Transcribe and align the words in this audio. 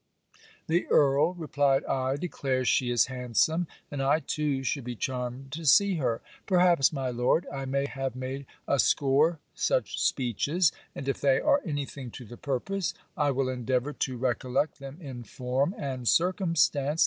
_''The 0.65 0.87
Earl,' 0.87 1.35
replied 1.35 1.85
I, 1.85 2.15
'declares 2.15 2.67
she 2.67 2.89
is 2.89 3.05
handsome, 3.05 3.67
and 3.91 4.01
I 4.01 4.19
too 4.21 4.63
should 4.63 4.83
be 4.83 4.95
charmed 4.95 5.51
to 5.51 5.63
see 5.63 5.97
her. 5.97 6.21
Perhaps, 6.47 6.91
my 6.91 7.11
Lord, 7.11 7.45
I 7.53 7.65
may 7.65 7.85
have 7.85 8.15
made 8.15 8.47
a 8.67 8.79
score 8.79 9.37
such 9.53 10.01
speeches, 10.01 10.71
and 10.95 11.07
if 11.07 11.21
they 11.21 11.39
are 11.39 11.61
any 11.63 11.85
thing 11.85 12.09
to 12.17 12.25
the 12.25 12.35
purpose, 12.35 12.95
I 13.15 13.29
will 13.29 13.47
endeavour 13.47 13.93
to 13.93 14.17
recollect 14.17 14.79
them 14.79 14.97
in 14.99 15.21
form, 15.23 15.75
and 15.77 16.07
circumstance. 16.07 16.99